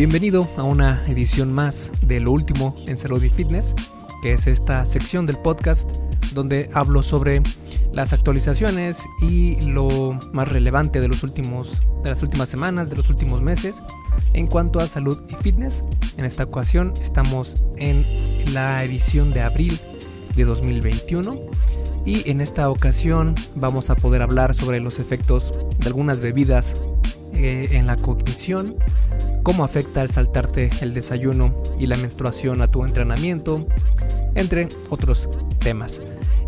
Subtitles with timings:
[0.00, 3.74] Bienvenido a una edición más de lo último en salud y fitness,
[4.22, 5.94] que es esta sección del podcast
[6.32, 7.42] donde hablo sobre
[7.92, 13.10] las actualizaciones y lo más relevante de los últimos de las últimas semanas, de los
[13.10, 13.82] últimos meses
[14.32, 15.82] en cuanto a salud y fitness.
[16.16, 19.78] En esta ocasión estamos en la edición de abril
[20.34, 21.38] de 2021
[22.06, 26.74] y en esta ocasión vamos a poder hablar sobre los efectos de algunas bebidas
[27.34, 28.76] eh, en la cognición,
[29.42, 33.66] cómo afecta el saltarte el desayuno y la menstruación a tu entrenamiento,
[34.34, 36.00] entre otros temas.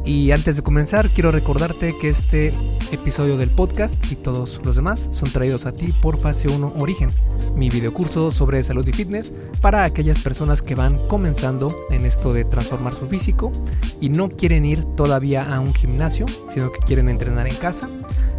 [0.04, 2.50] Y antes de comenzar, quiero recordarte que este
[2.90, 7.10] episodio del podcast y todos los demás son traídos a ti por Fase 1 Origen,
[7.54, 12.44] mi videocurso sobre salud y fitness para aquellas personas que van comenzando en esto de
[12.44, 13.52] transformar su físico
[14.00, 17.88] y no quieren ir todavía a un gimnasio, sino que quieren entrenar en casa.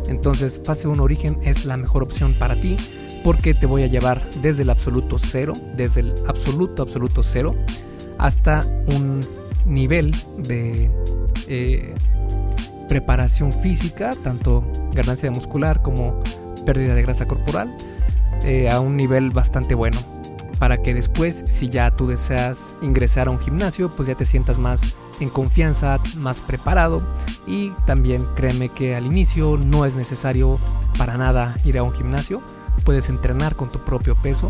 [0.07, 2.77] Entonces, Fase 1 Origen es la mejor opción para ti
[3.23, 7.55] porque te voy a llevar desde el absoluto cero, desde el absoluto, absoluto cero,
[8.17, 9.21] hasta un
[9.65, 10.91] nivel de
[11.47, 11.95] eh,
[12.89, 16.21] preparación física, tanto ganancia muscular como
[16.65, 17.75] pérdida de grasa corporal,
[18.43, 19.97] eh, a un nivel bastante bueno.
[20.59, 24.59] Para que después, si ya tú deseas ingresar a un gimnasio, pues ya te sientas
[24.59, 27.01] más en confianza, más preparado.
[27.47, 30.59] Y también créeme que al inicio no es necesario
[30.97, 32.41] para nada ir a un gimnasio.
[32.85, 34.49] Puedes entrenar con tu propio peso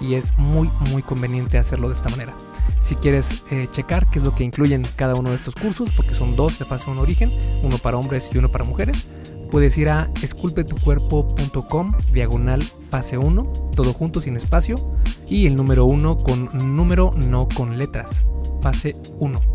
[0.00, 2.34] y es muy muy conveniente hacerlo de esta manera.
[2.78, 6.14] Si quieres eh, checar qué es lo que incluyen cada uno de estos cursos, porque
[6.14, 9.08] son dos de fase 1 origen, uno para hombres y uno para mujeres,
[9.50, 14.76] puedes ir a esculpetucuerpo.com diagonal fase 1, todo junto sin espacio,
[15.28, 18.24] y el número 1 con número, no con letras,
[18.60, 19.53] fase 1.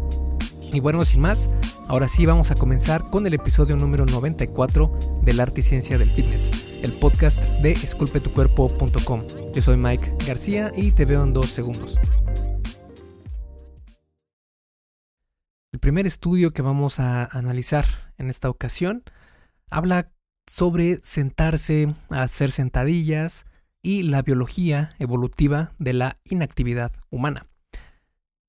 [0.71, 1.49] Y bueno, sin más,
[1.87, 6.11] ahora sí vamos a comenzar con el episodio número 94 del arte y ciencia del
[6.11, 6.51] fitness,
[6.83, 9.23] el podcast de esculpetucuerpo.com.
[9.53, 11.97] Yo soy Mike García y te veo en dos segundos.
[15.71, 19.03] El primer estudio que vamos a analizar en esta ocasión
[19.71, 20.11] habla
[20.45, 23.45] sobre sentarse, hacer sentadillas
[23.81, 27.45] y la biología evolutiva de la inactividad humana.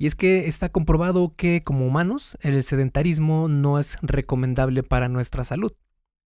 [0.00, 5.44] Y es que está comprobado que como humanos el sedentarismo no es recomendable para nuestra
[5.44, 5.74] salud.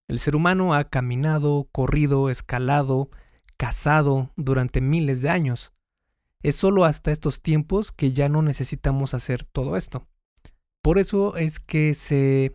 [0.07, 3.11] El ser humano ha caminado, corrido, escalado,
[3.57, 5.73] cazado durante miles de años.
[6.41, 10.07] Es solo hasta estos tiempos que ya no necesitamos hacer todo esto.
[10.81, 12.55] Por eso es que se,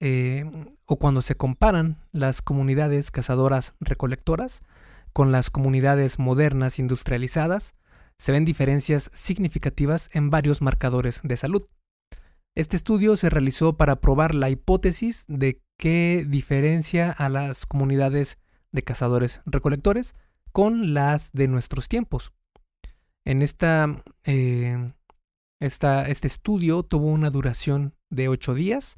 [0.00, 0.44] eh,
[0.84, 4.60] o cuando se comparan las comunidades cazadoras recolectoras
[5.14, 7.74] con las comunidades modernas industrializadas,
[8.18, 11.66] se ven diferencias significativas en varios marcadores de salud.
[12.54, 18.38] Este estudio se realizó para probar la hipótesis de qué diferencia a las comunidades
[18.72, 20.14] de cazadores recolectores
[20.52, 22.32] con las de nuestros tiempos.
[23.24, 24.92] En esta, eh,
[25.60, 28.96] este estudio tuvo una duración de 8 días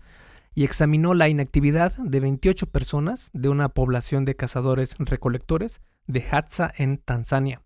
[0.55, 6.73] y examinó la inactividad de 28 personas de una población de cazadores recolectores de Hadza
[6.77, 7.64] en Tanzania.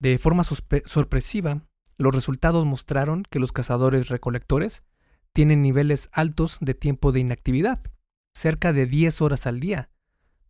[0.00, 1.62] De forma sorpresiva,
[1.96, 4.82] los resultados mostraron que los cazadores recolectores
[5.32, 7.80] tienen niveles altos de tiempo de inactividad,
[8.34, 9.90] cerca de 10 horas al día,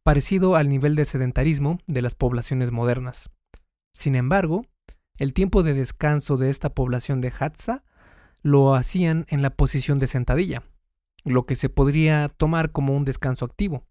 [0.02, 3.30] parecido al nivel de sedentarismo de las poblaciones modernas.
[3.92, 4.66] Sin embargo,
[5.16, 7.84] el tiempo de descanso de esta población de Hadza
[8.42, 10.62] lo hacían en la posición de sentadilla,
[11.24, 13.86] lo que se podría tomar como un descanso activo,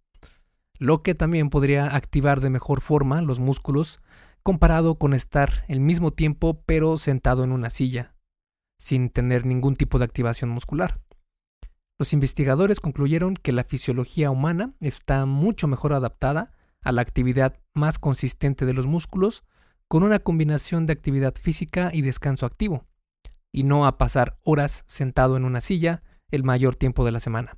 [0.77, 3.99] lo que también podría activar de mejor forma los músculos
[4.43, 8.13] comparado con estar el mismo tiempo pero sentado en una silla,
[8.77, 10.99] sin tener ningún tipo de activación muscular.
[11.97, 16.51] Los investigadores concluyeron que la fisiología humana está mucho mejor adaptada
[16.83, 19.43] a la actividad más consistente de los músculos
[19.87, 22.83] con una combinación de actividad física y descanso activo,
[23.53, 27.57] y no a pasar horas sentado en una silla el mayor tiempo de la semana.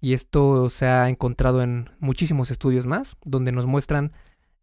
[0.00, 4.12] Y esto se ha encontrado en muchísimos estudios más, donde nos muestran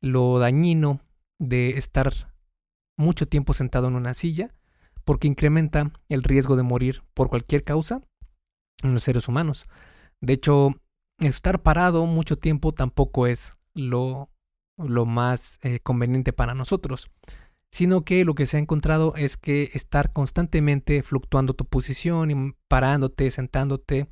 [0.02, 1.00] lo dañino
[1.40, 2.34] de estar
[2.98, 4.54] mucho tiempo sentado en una silla,
[5.06, 8.02] porque incrementa el riesgo de morir por cualquier causa
[8.84, 9.66] en los seres humanos.
[10.22, 10.70] De hecho,
[11.20, 14.30] estar parado mucho tiempo tampoco es lo,
[14.78, 17.10] lo más eh, conveniente para nosotros,
[17.72, 23.32] sino que lo que se ha encontrado es que estar constantemente fluctuando tu posición parándote,
[23.32, 24.08] sentándote,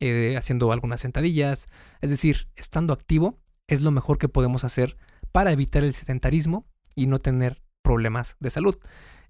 [0.00, 1.68] eh, haciendo algunas sentadillas,
[2.00, 3.38] es decir, estando activo,
[3.68, 4.96] es lo mejor que podemos hacer
[5.30, 8.78] para evitar el sedentarismo y no tener problemas de salud.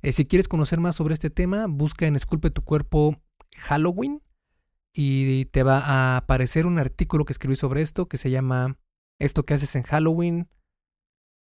[0.02, 3.20] Eh, si quieres conocer más sobre este tema, busca en Esculpe tu cuerpo
[3.56, 4.22] Halloween
[4.94, 8.78] y te va a aparecer un artículo que escribí sobre esto que se llama
[9.20, 10.48] Esto que haces en Halloween.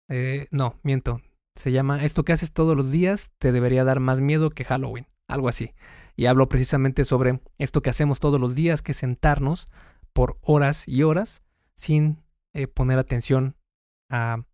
[0.09, 1.21] Eh, no, miento.
[1.57, 5.07] Se llama Esto que haces todos los días te debería dar más miedo que Halloween,
[5.29, 5.73] algo así.
[6.15, 9.69] Y hablo precisamente sobre esto que hacemos todos los días, que es sentarnos
[10.13, 11.43] por horas y horas
[11.75, 12.23] sin
[12.55, 13.57] eh, poner atención
[14.11, 14.45] a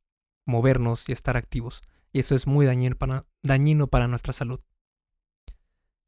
[0.45, 1.83] movernos y estar activos.
[2.13, 4.61] Y eso es muy dañino para, dañino para nuestra salud.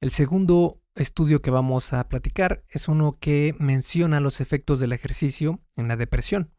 [0.01, 5.61] El segundo estudio que vamos a platicar es uno que menciona los efectos del ejercicio
[5.77, 6.51] en la depresión.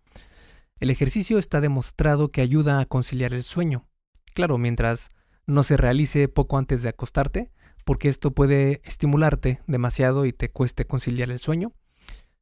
[0.80, 3.88] El ejercicio está demostrado que ayuda a conciliar el sueño.
[4.34, 5.10] Claro, mientras
[5.46, 7.52] no se realice poco antes de acostarte,
[7.86, 11.72] porque esto puede estimularte demasiado y te cueste conciliar el sueño,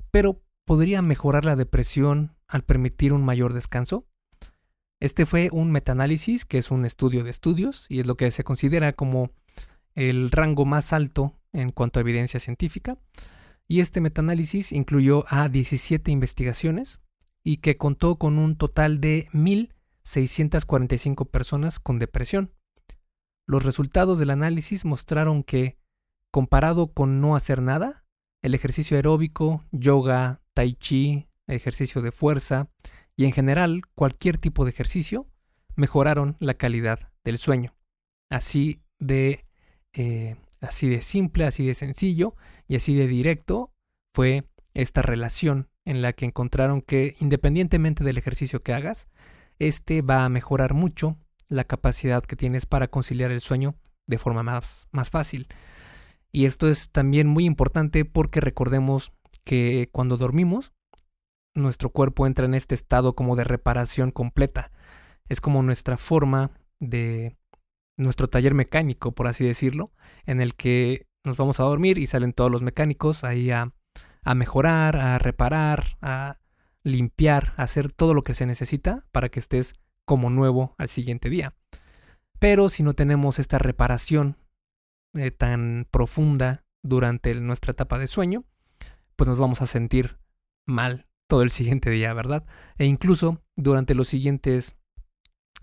[0.10, 4.08] pero podría mejorar la depresión al permitir un mayor descanso.
[5.04, 8.46] Este fue un metaanálisis, que es un estudio de estudios, y es lo que se
[8.46, 9.32] considera como
[9.96, 12.98] el rango más alto en cuanto a evidencia científica.
[13.68, 17.02] Y este metaanálisis incluyó a 17 investigaciones
[17.44, 22.54] y que contó con un total de 1.645 personas con depresión.
[23.46, 25.78] Los resultados del análisis mostraron que,
[26.32, 28.06] comparado con no hacer nada,
[28.42, 32.70] el ejercicio aeróbico, yoga, tai chi, ejercicio de fuerza
[33.16, 35.28] y en general cualquier tipo de ejercicio
[35.76, 37.76] mejoraron la calidad del sueño.
[38.30, 39.46] Así de,
[39.94, 42.36] eh, así de simple, así de sencillo
[42.68, 43.74] y así de directo
[44.14, 49.08] fue esta relación en la que encontraron que independientemente del ejercicio que hagas,
[49.60, 51.18] este va a mejorar mucho
[51.50, 53.76] la capacidad que tienes para conciliar el sueño
[54.08, 55.48] de forma más, más fácil.
[56.32, 59.12] Y esto es también muy importante porque recordemos
[59.44, 60.72] que cuando dormimos,
[61.56, 64.72] nuestro cuerpo entra en este estado como de reparación completa.
[65.30, 67.38] Es como nuestra forma de
[67.98, 69.92] nuestro taller mecánico, por así decirlo,
[70.26, 73.72] en el que nos vamos a dormir y salen todos los mecánicos ahí a
[74.24, 76.40] a mejorar, a reparar, a
[76.84, 79.76] limpiar, a hacer todo lo que se necesita para que estés
[80.06, 81.54] como nuevo al siguiente día.
[82.40, 84.38] Pero si no tenemos esta reparación
[85.14, 88.44] eh, tan profunda durante nuestra etapa de sueño,
[89.16, 90.18] pues nos vamos a sentir
[90.66, 92.46] mal todo el siguiente día, ¿verdad?
[92.78, 94.76] E incluso durante los siguientes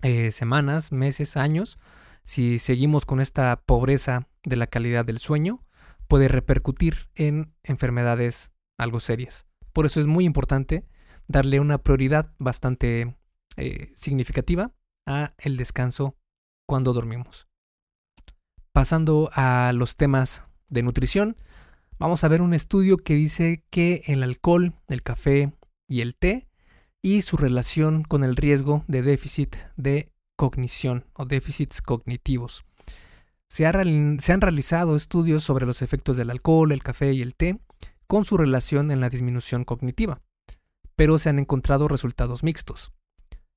[0.01, 1.79] eh, semanas, meses, años,
[2.25, 5.63] si seguimos con esta pobreza de la calidad del sueño,
[6.09, 9.47] puede repercutir en enfermedades algo serias.
[9.71, 10.85] Por eso es muy importante
[11.29, 13.15] darle una prioridad bastante
[13.55, 14.73] eh, significativa
[15.07, 16.17] a el descanso
[16.67, 17.47] cuando dormimos.
[18.73, 21.37] Pasando a los temas de nutrición,
[21.97, 25.53] vamos a ver un estudio que dice que el alcohol, el café
[25.91, 26.47] y el té
[27.01, 32.63] y su relación con el riesgo de déficit de cognición o déficits cognitivos.
[33.49, 37.59] Se, han realizado estudios sobre los efectos del alcohol, el café y el té
[38.07, 40.21] con su relación en la disminución cognitiva,
[40.95, 42.93] pero se han encontrado resultados mixtos.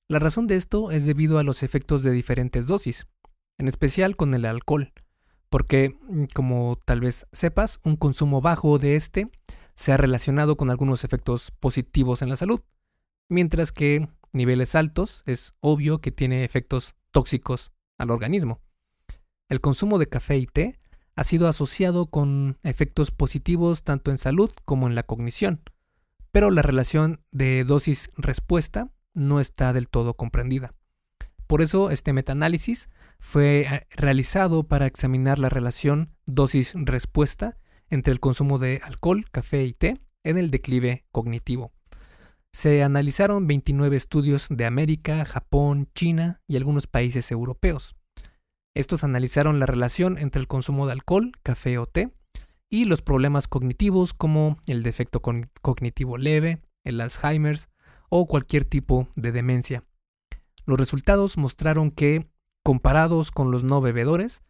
[0.09, 3.07] La razón de esto es debido a los efectos de diferentes dosis,
[3.59, 4.93] en especial con el alcohol,
[5.51, 9.29] porque, mm, como tal vez sepas, un consumo bajo de este
[9.75, 12.61] se ha relacionado con algunos efectos positivos en la salud,
[13.29, 18.61] mientras que niveles altos es obvio que tiene efectos tóxicos al organismo.
[19.49, 20.79] El consumo de café y té
[21.17, 25.63] ha sido asociado con efectos positivos tanto en salud como en la cognición,
[26.33, 30.75] pero la relación de dosis-respuesta no está del todo comprendida.
[31.47, 32.89] Por eso este metaanálisis
[33.21, 37.59] fue eh, realizado para examinar la relación dosis-respuesta
[37.95, 41.73] entre el consumo de alcohol, café y té en el declive cognitivo.
[42.53, 47.97] Se analizaron 29 estudios de América, Japón, China y algunos países europeos.
[48.75, 52.13] Estos analizaron la relación entre el consumo de alcohol, café o té
[52.71, 57.69] y los problemas cognitivos como el defecto cognitivo leve, el Alzheimer's
[58.09, 59.85] o cualquier tipo de demencia.
[60.67, 62.29] Los resultados mostraron que,
[62.65, 64.43] comparados con los no bebedores,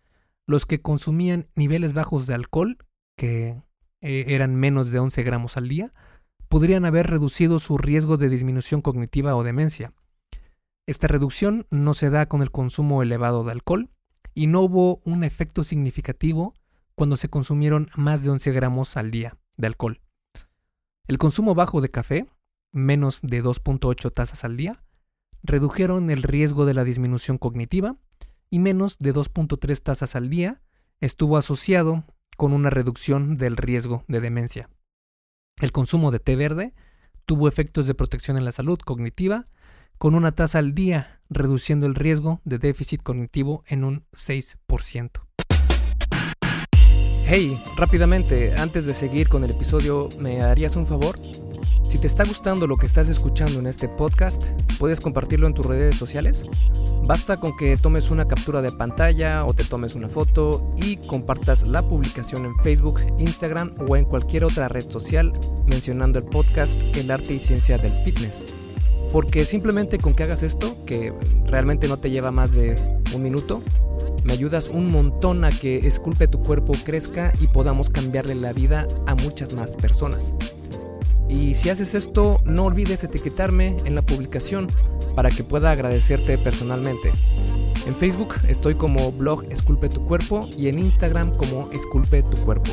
[0.46, 2.78] los que consumían niveles bajos de alcohol,
[3.16, 3.62] que
[4.00, 5.92] eh, eran menos de 11 gramos al día,
[6.49, 9.92] podrían haber reducido su riesgo de disminución cognitiva o demencia.
[10.87, 13.90] Esta reducción no se da con el consumo elevado de alcohol,
[14.35, 16.54] y no hubo un efecto significativo
[16.94, 20.00] cuando se consumieron más de 11 gramos al día de alcohol.
[21.06, 22.26] El consumo bajo de café,
[22.73, 24.83] menos de 2.8 tazas al día,
[25.42, 27.97] redujeron el riesgo de la disminución cognitiva
[28.50, 30.62] y menos de 2.3 tazas al día
[31.00, 32.04] estuvo asociado
[32.36, 34.68] con una reducción del riesgo de demencia.
[35.60, 36.74] El consumo de té verde
[37.26, 39.46] tuvo efectos de protección en la salud cognitiva
[39.98, 45.10] con una tasa al día, reduciendo el riesgo de déficit cognitivo en un 6%.
[47.26, 51.18] Hey, rápidamente, antes de seguir con el episodio, ¿me harías un favor?
[51.86, 54.42] Si te está gustando lo que estás escuchando en este podcast,
[54.78, 56.44] puedes compartirlo en tus redes sociales.
[57.04, 61.62] Basta con que tomes una captura de pantalla o te tomes una foto y compartas
[61.64, 65.32] la publicación en Facebook, Instagram o en cualquier otra red social
[65.66, 68.46] mencionando el podcast El arte y ciencia del fitness.
[69.12, 71.12] Porque simplemente con que hagas esto, que
[71.46, 72.74] realmente no te lleva más de
[73.14, 73.62] un minuto,
[74.24, 78.88] me ayudas un montón a que Esculpe tu cuerpo crezca y podamos cambiarle la vida
[79.06, 80.32] a muchas más personas.
[81.28, 84.69] Y si haces esto, no olvides etiquetarme en la publicación
[85.14, 87.12] para que pueda agradecerte personalmente.
[87.87, 92.71] En Facebook estoy como blog Esculpe tu cuerpo y en Instagram como Esculpe tu cuerpo.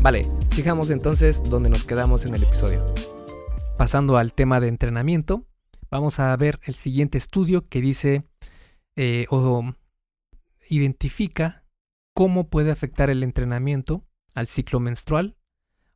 [0.00, 2.94] Vale, sigamos entonces donde nos quedamos en el episodio.
[3.76, 5.44] Pasando al tema de entrenamiento,
[5.90, 8.24] vamos a ver el siguiente estudio que dice
[8.96, 9.64] eh, o
[10.68, 11.64] identifica
[12.14, 14.04] cómo puede afectar el entrenamiento
[14.34, 15.36] al ciclo menstrual,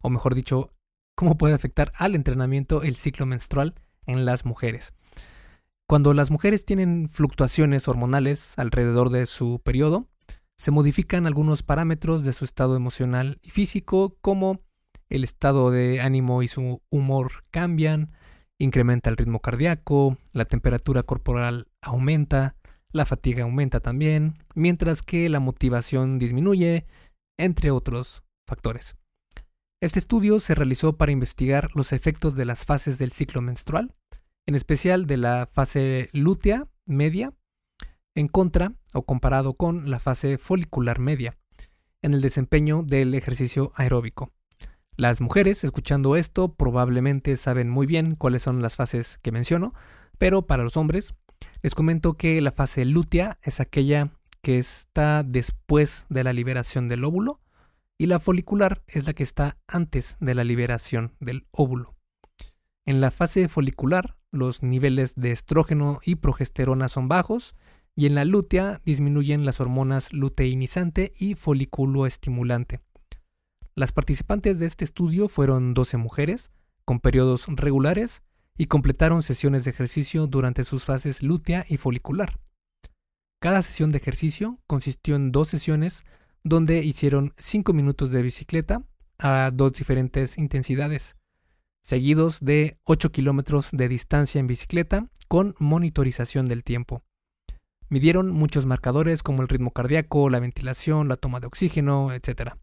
[0.01, 0.69] o mejor dicho,
[1.15, 3.75] cómo puede afectar al entrenamiento el ciclo menstrual
[4.07, 4.93] en las mujeres.
[5.89, 10.09] Cuando las mujeres tienen fluctuaciones hormonales alrededor de su periodo,
[10.57, 14.61] se modifican algunos parámetros de su estado emocional y físico, como
[15.09, 18.13] el estado de ánimo y su humor cambian,
[18.59, 22.57] incrementa el ritmo cardíaco, la temperatura corporal aumenta,
[22.93, 26.87] la fatiga aumenta también, mientras que la motivación disminuye,
[27.39, 28.97] entre otros factores.
[29.83, 33.97] Este estudio se realizó para investigar los efectos de las fases del ciclo menstrual,
[34.47, 37.35] en especial de la fase lútea media,
[38.15, 41.37] en contra o comparado con la fase folicular media,
[42.01, 44.33] en el desempeño del ejercicio aeróbico.
[44.97, 49.75] Las mujeres, escuchando esto, probablemente saben muy bien cuáles son las fases que menciono,
[50.17, 51.17] pero para los hombres,
[51.61, 54.13] les comento que la fase lútea es aquella
[54.43, 57.42] que está después de la liberación del óvulo
[57.99, 61.95] y la folicular es la que está antes de la liberación del óvulo.
[62.85, 67.55] En la fase folicular, los niveles de estrógeno y progesterona son bajos
[67.95, 72.81] y en la lútea disminuyen las hormonas luteinizante y folículo estimulante.
[73.75, 76.51] Las participantes de este estudio fueron 12 mujeres
[76.85, 78.23] con periodos regulares
[78.57, 82.41] y completaron sesiones de ejercicio durante sus fases lútea y folicular.
[83.41, 86.05] Cada sesión de ejercicio consistió en dos sesiones
[86.45, 88.83] donde hicieron 5 minutos de bicicleta
[89.19, 91.17] a dos diferentes intensidades,
[91.83, 97.03] seguidos de 8 kilómetros de distancia en bicicleta con monitorización del tiempo.
[97.89, 102.55] Midieron muchos marcadores como el ritmo cardíaco, la ventilación, la toma de oxígeno, etc.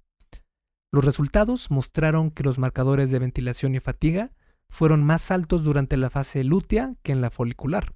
[0.92, 4.32] Los resultados mostraron que los marcadores de ventilación y fatiga
[4.70, 7.94] fueron más altos durante la fase lútea que en la folicular.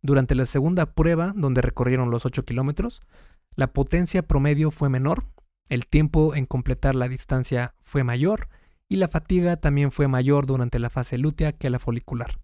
[0.00, 3.02] Durante la segunda prueba, donde recorrieron los 8 kilómetros,
[3.58, 5.24] la potencia promedio fue menor,
[5.68, 8.48] el tiempo en completar la distancia fue mayor
[8.88, 12.38] y la fatiga también fue mayor durante la fase lútea que la folicular.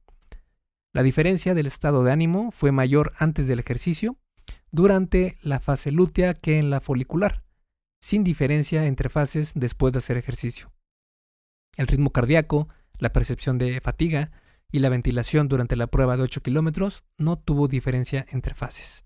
[0.92, 4.16] La diferencia del estado de ánimo fue mayor antes del ejercicio,
[4.72, 7.44] durante la fase lútea que en la folicular,
[8.00, 10.72] sin diferencia entre fases después de hacer ejercicio.
[11.76, 12.68] El ritmo cardíaco,
[12.98, 14.32] la percepción de fatiga
[14.72, 19.04] y la ventilación durante la prueba de 8 kilómetros no tuvo diferencia entre fases.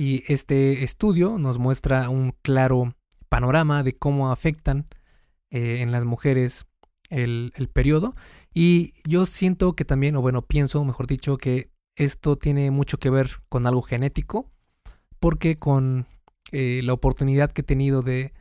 [0.00, 2.94] Y este estudio nos muestra un claro
[3.28, 4.86] panorama de cómo afectan
[5.50, 6.64] eh, en las mujeres
[7.10, 8.14] el, periodo.
[8.54, 13.10] Y yo siento que también, o bueno, pienso, mejor dicho, que esto tiene mucho que
[13.10, 14.50] ver con algo genético,
[15.18, 16.06] porque con
[16.50, 18.32] eh, la oportunidad que he tenido de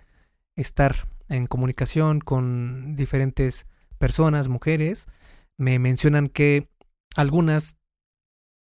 [0.55, 5.07] estar en comunicación con diferentes personas, mujeres,
[5.57, 6.69] me mencionan que
[7.17, 7.75] algunas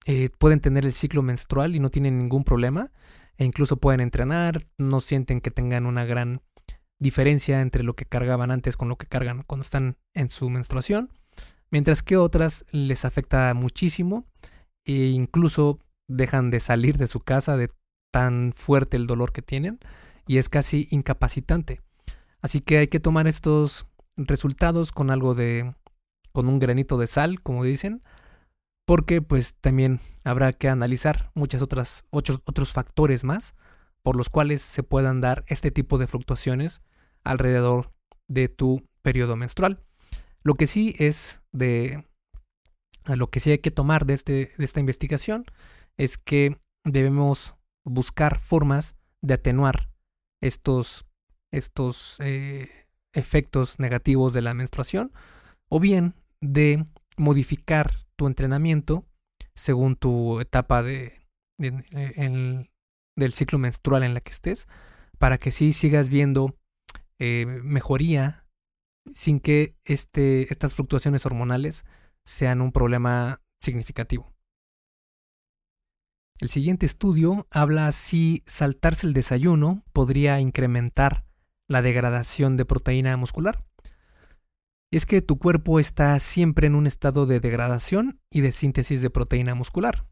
[0.10, 2.92] eh, pueden tener el ciclo menstrual y no tienen ningún problema,
[3.36, 6.42] e incluso pueden entrenar, no sienten que tengan una gran
[6.98, 11.12] diferencia entre lo que cargaban antes con lo que cargan cuando están en su menstruación,
[11.72, 14.26] mientras que otras les afecta muchísimo
[14.86, 17.70] e incluso dejan de salir de su casa de
[18.10, 19.78] tan fuerte el dolor que tienen
[20.26, 21.82] y es casi incapacitante.
[22.40, 25.76] Así que hay que tomar estos resultados con algo de,
[26.32, 28.00] con un granito de sal, como dicen,
[28.88, 33.53] porque pues también habrá que analizar muchas otras, otros, otros factores más
[34.01, 36.82] por los cuales se puedan dar este tipo de fluctuaciones
[37.25, 37.91] alrededor
[38.29, 39.84] de tu periodo menstrual.
[40.41, 42.06] Lo que sí es de
[43.03, 45.44] lo que sí hay que tomar de, este, de esta investigación
[45.98, 49.89] es que debemos buscar formas de atenuar
[50.41, 51.06] estos,
[51.51, 52.70] estos eh,
[53.12, 55.12] efectos negativos de la menstruación
[55.67, 56.86] o bien de
[57.17, 59.06] modificar tu entrenamiento
[59.56, 61.26] según tu etapa de,
[61.58, 64.68] del ciclo menstrual en la que estés
[65.18, 66.56] para que sí sigas viendo
[67.20, 68.46] eh, mejoría
[69.14, 71.86] sin que este, estas fluctuaciones hormonales
[72.24, 74.34] sean un problema significativo.
[76.40, 81.26] El siguiente estudio habla si saltarse el desayuno podría incrementar
[81.68, 83.67] la degradación de proteína muscular.
[84.89, 89.10] Es que tu cuerpo está siempre en un estado de degradación y de síntesis de
[89.10, 90.06] proteína muscular.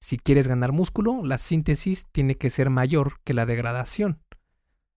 [0.00, 4.20] Si quieres ganar músculo, la síntesis tiene que ser mayor que la degradación.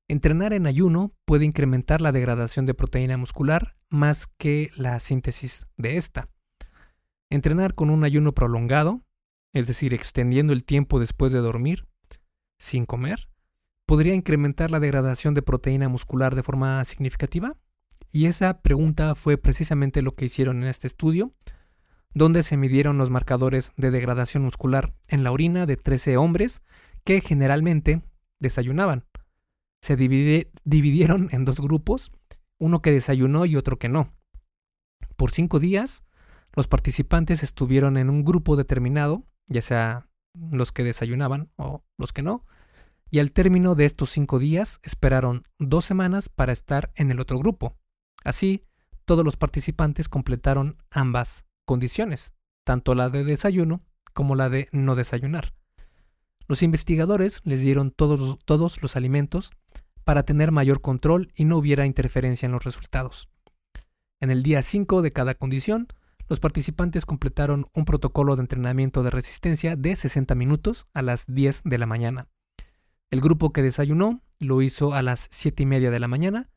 [0.10, 5.96] Entrenar en ayuno puede incrementar la degradación de proteína muscular más que la síntesis de
[5.96, 6.28] esta.
[7.30, 9.06] Entrenar con un ayuno prolongado,
[9.54, 11.88] es decir, extendiendo el tiempo después de dormir,
[12.58, 13.30] sin comer,
[13.86, 17.54] podría incrementar la degradación de proteína muscular de forma significativa.
[18.12, 21.34] Y esa pregunta fue precisamente lo que hicieron en este estudio,
[22.14, 26.62] donde se midieron los marcadores de degradación muscular en la orina de 13 hombres
[27.04, 28.02] que generalmente
[28.40, 29.06] desayunaban
[29.82, 32.12] se dividieron en dos grupos,
[32.60, 34.14] uno que desayunó y otro que no.
[35.16, 36.04] Por cinco días,
[36.56, 42.22] los participantes estuvieron en un grupo determinado, ya sea los que desayunaban o los que
[42.22, 42.46] no,
[43.10, 47.40] y al término de estos cinco días esperaron dos semanas para estar en el otro
[47.40, 47.79] grupo.
[48.24, 48.64] Así,
[49.06, 52.34] todos los participantes completaron ambas condiciones,
[52.64, 53.82] tanto la de desayuno
[54.14, 55.54] como la de no desayunar.
[56.48, 59.52] Los investigadores les dieron todos, todos los alimentos
[60.04, 63.30] para tener mayor control y no hubiera interferencia en los resultados.
[64.20, 65.88] En el día 5 de cada condición,
[66.28, 71.62] los participantes completaron un protocolo de entrenamiento de resistencia de 60 minutos a las 10
[71.64, 72.28] de la mañana.
[73.12, 76.50] El grupo que desayunó lo hizo a las 7 y media de la mañana,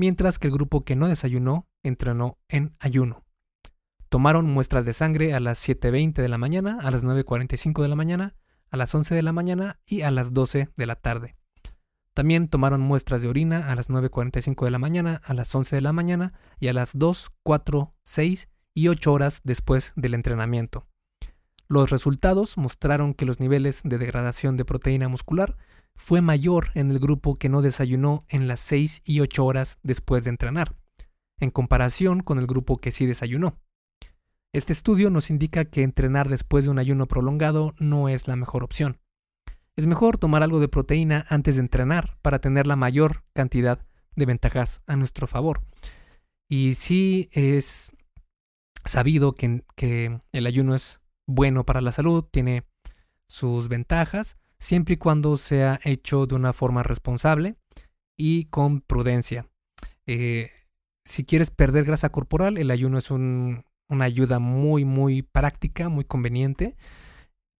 [0.00, 3.22] mientras que el grupo que no desayunó entrenó en ayuno.
[4.08, 7.96] Tomaron muestras de sangre a las 7.20 de la mañana, a las 9.45 de la
[7.96, 8.34] mañana,
[8.70, 11.36] a las 11 de la mañana y a las 12 de la tarde.
[12.14, 15.82] También tomaron muestras de orina a las 9.45 de la mañana, a las 11 de
[15.82, 20.86] la mañana y a las 2, 4, 6 y 8 horas después del entrenamiento.
[21.68, 25.58] Los resultados mostraron que los niveles de degradación de proteína muscular
[25.96, 30.24] fue mayor en el grupo que no desayunó en las 6 y 8 horas después
[30.24, 30.76] de entrenar,
[31.38, 33.58] en comparación con el grupo que sí desayunó.
[34.52, 38.64] Este estudio nos indica que entrenar después de un ayuno prolongado no es la mejor
[38.64, 38.96] opción.
[39.76, 44.26] Es mejor tomar algo de proteína antes de entrenar para tener la mayor cantidad de
[44.26, 45.62] ventajas a nuestro favor.
[46.48, 47.92] Y sí es
[48.84, 52.64] sabido que, que el ayuno es bueno para la salud, tiene
[53.28, 57.56] sus ventajas, siempre y cuando sea hecho de una forma responsable
[58.16, 59.48] y con prudencia.
[60.06, 60.50] Eh,
[61.04, 63.64] si quieres perder grasa corporal, el ayuno es una
[64.00, 66.76] ayuda muy, muy práctica, muy conveniente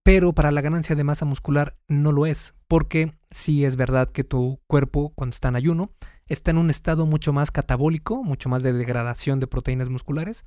[0.03, 4.23] pero para la ganancia de masa muscular no lo es, porque sí es verdad que
[4.23, 5.91] tu cuerpo cuando está en ayuno
[6.25, 10.45] está en un estado mucho más catabólico, mucho más de degradación de proteínas musculares,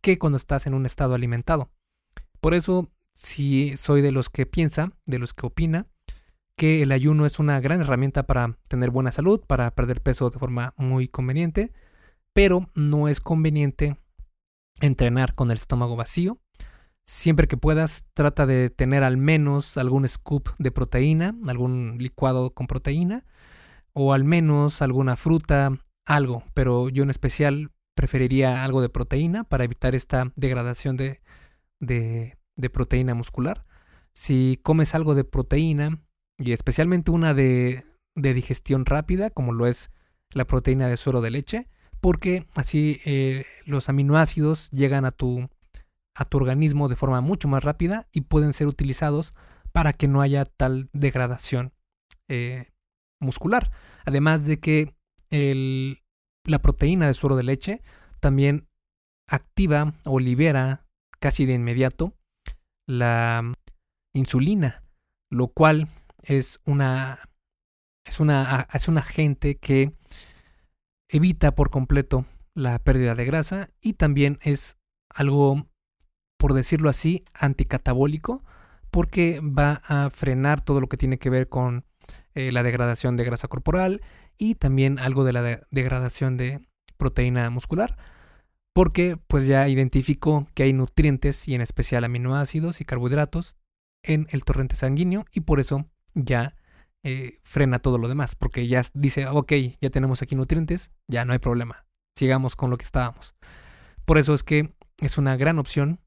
[0.00, 1.70] que cuando estás en un estado alimentado.
[2.40, 5.86] Por eso, si soy de los que piensa, de los que opina,
[6.56, 10.38] que el ayuno es una gran herramienta para tener buena salud, para perder peso de
[10.38, 11.72] forma muy conveniente,
[12.32, 13.96] pero no es conveniente
[14.80, 16.42] entrenar con el estómago vacío
[17.06, 22.66] Siempre que puedas, trata de tener al menos algún scoop de proteína, algún licuado con
[22.66, 23.24] proteína,
[23.92, 29.64] o al menos alguna fruta, algo, pero yo en especial preferiría algo de proteína para
[29.64, 31.20] evitar esta degradación de,
[31.80, 33.66] de, proteína muscular.
[34.14, 36.00] Si comes algo de proteína,
[36.42, 39.90] y especialmente una de, de digestión rápida, como lo es
[40.32, 41.68] la proteína de suero de leche,
[42.00, 45.48] porque así eh, los aminoácidos llegan a tu
[46.14, 49.34] a tu organismo de forma mucho más rápida y pueden ser utilizados
[49.72, 51.72] para que no haya tal degradación
[52.28, 52.66] eh,
[53.18, 53.70] muscular.
[54.04, 54.94] Además de que
[56.44, 57.80] la proteína de suero de leche
[58.20, 58.68] también
[59.26, 60.86] activa o libera
[61.18, 62.12] casi de inmediato
[62.86, 63.50] la
[64.14, 64.84] insulina,
[65.30, 65.88] lo cual
[66.22, 67.18] es una
[68.04, 69.92] es una es un agente que
[71.08, 74.76] evita por completo la pérdida de grasa y también es
[75.08, 75.66] algo
[76.42, 78.42] por decirlo así, anticatabólico,
[78.90, 81.84] porque va a frenar todo lo que tiene que ver con
[82.34, 84.02] eh, la degradación de grasa corporal
[84.38, 86.58] y también algo de la degradación de
[86.96, 87.96] proteína muscular,
[88.74, 93.54] porque pues ya identificó que hay nutrientes y en especial aminoácidos y carbohidratos
[94.02, 96.56] en el torrente sanguíneo y por eso ya
[97.02, 101.32] eh, frena todo lo demás, porque ya dice, ok, ya tenemos aquí nutrientes, ya no
[101.32, 103.34] hay problema, sigamos con lo que estábamos.
[104.04, 106.00] Por eso es que es una gran opción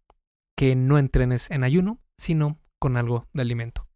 [0.56, 3.88] que no entrenes en ayuno, sino con algo de alimento.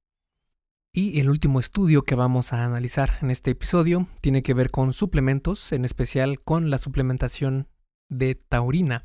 [0.91, 4.91] Y el último estudio que vamos a analizar en este episodio tiene que ver con
[4.91, 7.67] suplementos, en especial con la suplementación
[8.09, 9.03] de taurina.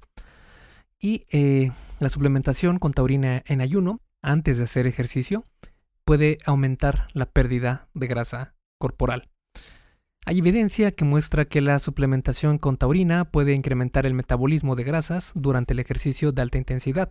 [0.98, 5.44] Y eh, la suplementación con taurina en ayuno, antes de hacer ejercicio,
[6.04, 9.30] puede aumentar la pérdida de grasa corporal.
[10.26, 15.32] Hay evidencia que muestra que la suplementación con taurina puede incrementar el metabolismo de grasas
[15.34, 17.10] durante el ejercicio de alta intensidad.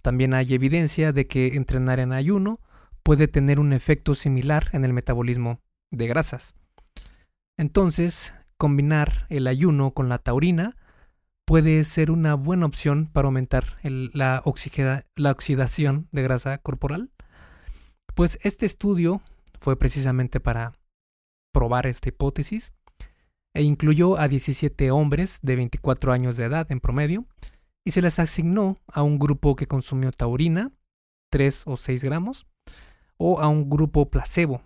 [0.00, 2.60] También hay evidencia de que entrenar en ayuno
[3.02, 6.54] puede tener un efecto similar en el metabolismo de grasas.
[7.58, 10.76] Entonces, combinar el ayuno con la taurina
[11.44, 17.10] puede ser una buena opción para aumentar la, oxidación de grasa corporal.
[18.14, 19.22] Pues este estudio
[19.58, 20.74] fue precisamente para
[21.50, 22.74] probar esta hipótesis
[23.54, 27.26] e incluyó a 17 hombres de 24 años de edad en promedio
[27.84, 30.72] y se les asignó a un grupo que consumió taurina,
[31.30, 32.46] 3 o 6 gramos,
[33.16, 34.62] o a un grupo placebo,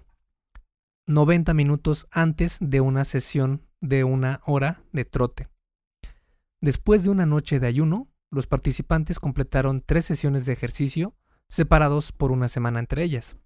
[1.06, 5.48] 90 minutos antes de una sesión de una hora de trote.
[6.60, 11.14] Después de una noche de ayuno, los participantes completaron tres sesiones de ejercicio
[11.48, 13.36] separados por una semana entre ellas.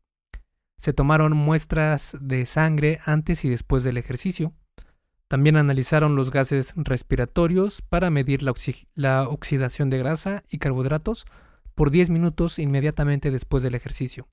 [0.80, 4.54] Se tomaron muestras de sangre antes y después del ejercicio.
[5.28, 11.26] También analizaron los gases respiratorios para medir la, oxidación de grasa y carbohidratos
[11.74, 14.28] por 10 minutos inmediatamente después del ejercicio.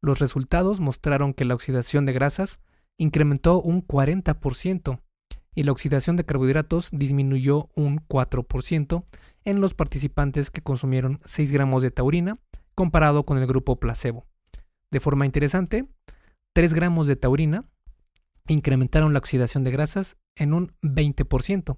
[0.00, 2.60] Los resultados mostraron que la oxidación de grasas
[2.96, 5.00] incrementó un 40%
[5.54, 9.04] y la oxidación de carbohidratos disminuyó un 4%
[9.44, 12.36] en los participantes que consumieron 6 gramos de taurina
[12.78, 14.28] comparado con el grupo placebo.
[14.92, 15.88] De forma interesante,
[16.52, 17.64] 3 gramos de taurina
[18.46, 21.76] incrementaron la oxidación de grasas en un 20%,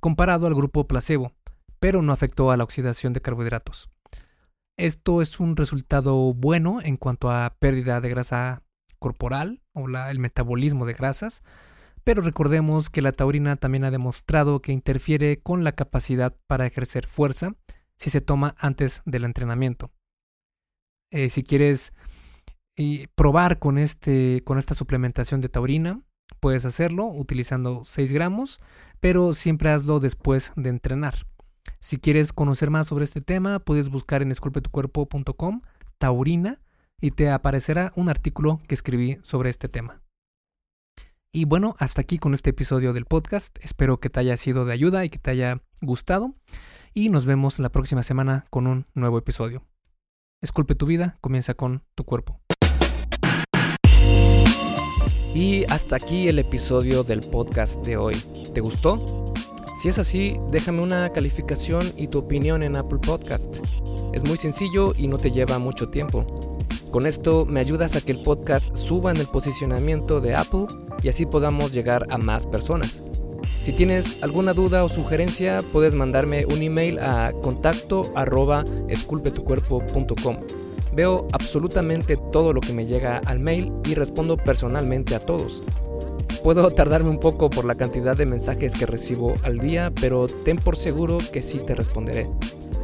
[0.00, 1.32] comparado al grupo placebo,
[1.80, 3.90] pero no afectó a la oxidación de carbohidratos.
[4.78, 8.62] Esto es un resultado bueno en cuanto a pérdida de grasa
[8.98, 11.42] corporal o el metabolismo de grasas,
[12.04, 17.06] pero recordemos que la taurina también ha demostrado que interfiere con la capacidad para ejercer
[17.06, 17.54] fuerza
[17.96, 19.90] si se toma antes del entrenamiento.
[21.10, 21.92] Eh, si quieres
[22.78, 26.00] y probar con, este, con esta suplementación de taurina.
[26.40, 28.60] Puedes hacerlo utilizando 6 gramos,
[29.00, 31.26] pero siempre hazlo después de entrenar.
[31.80, 35.62] Si quieres conocer más sobre este tema, puedes buscar en esculpetucuerpo.com
[35.98, 36.60] taurina
[37.00, 40.00] y te aparecerá un artículo que escribí sobre este tema.
[41.32, 43.58] Y bueno, hasta aquí con este episodio del podcast.
[43.62, 46.34] Espero que te haya sido de ayuda y que te haya gustado.
[46.94, 49.64] Y nos vemos la próxima semana con un nuevo episodio.
[50.40, 52.38] Esculpe tu vida, comienza con tu cuerpo.
[55.34, 58.14] Y hasta aquí el episodio del podcast de hoy.
[58.54, 59.34] ¿Te gustó?
[59.80, 63.56] Si es así, déjame una calificación y tu opinión en Apple Podcast.
[64.12, 66.24] Es muy sencillo y no te lleva mucho tiempo.
[66.92, 70.66] Con esto me ayudas a que el podcast suba en el posicionamiento de Apple
[71.02, 73.02] y así podamos llegar a más personas.
[73.68, 78.10] Si tienes alguna duda o sugerencia, puedes mandarme un email a contacto.
[80.94, 85.62] Veo absolutamente todo lo que me llega al mail y respondo personalmente a todos.
[86.42, 90.56] Puedo tardarme un poco por la cantidad de mensajes que recibo al día, pero ten
[90.56, 92.30] por seguro que sí te responderé.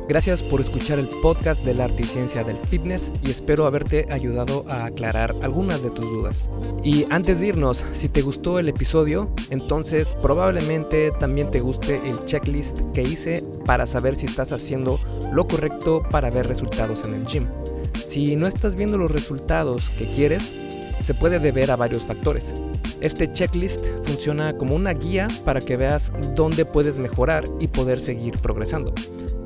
[0.07, 4.07] Gracias por escuchar el podcast de la arte y ciencia del fitness y espero haberte
[4.11, 6.51] ayudado a aclarar algunas de tus dudas.
[6.83, 12.23] Y antes de irnos, si te gustó el episodio, entonces probablemente también te guste el
[12.27, 15.01] checklist que hice para saber si estás haciendo
[15.33, 17.47] lo correcto para ver resultados en el gym.
[18.07, 20.55] Si no estás viendo los resultados que quieres,
[21.01, 22.53] se puede deber a varios factores.
[23.01, 28.39] Este checklist funciona como una guía para que veas dónde puedes mejorar y poder seguir
[28.39, 28.93] progresando.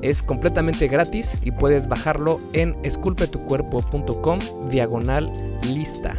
[0.03, 4.39] Es completamente gratis y puedes bajarlo en esculpetucuerpo.com
[4.71, 5.33] diagonal
[5.73, 6.15] lista.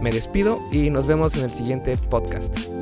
[0.00, 2.73] Me despido y nos vemos en el siguiente podcast.